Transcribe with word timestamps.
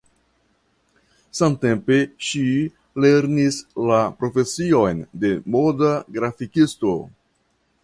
Samtempe 1.39 1.97
ŝi 2.29 2.41
lernis 3.05 3.61
la 3.91 4.01
profesion 4.23 5.05
de 5.25 5.33
moda 5.57 5.93
grafikisto. 6.19 6.99